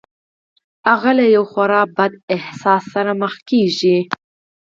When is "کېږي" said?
3.49-3.97